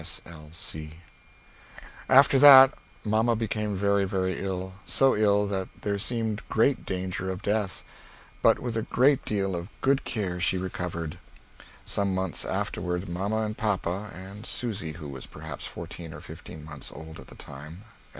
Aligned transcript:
S. 0.03 0.19
L. 0.25 0.49
C.] 0.51 0.93
After 2.09 2.39
that, 2.39 2.73
mamma 3.03 3.35
became 3.35 3.75
very 3.75 4.03
very 4.03 4.43
ill, 4.43 4.73
so 4.83 5.15
ill 5.15 5.45
that 5.45 5.69
there 5.83 5.99
seemed 5.99 6.41
great 6.49 6.87
danger 6.87 7.29
of 7.29 7.43
death, 7.43 7.83
but 8.41 8.57
with 8.57 8.75
a 8.75 8.81
great 8.81 9.23
deal 9.25 9.55
of 9.55 9.69
good 9.81 10.03
care 10.03 10.39
she 10.39 10.57
recovered. 10.57 11.19
Some 11.85 12.15
months 12.15 12.45
afterward 12.45 13.07
mamma 13.09 13.43
and 13.45 13.55
papa 13.55 14.09
[and 14.15 14.43
Susy, 14.47 14.93
who 14.93 15.07
was 15.07 15.27
perhaps 15.27 15.67
fourteen 15.67 16.15
or 16.15 16.19
fifteen 16.19 16.65
months 16.65 16.91
old 16.91 17.19
at 17.19 17.27
the 17.27 17.35
time. 17.35 17.83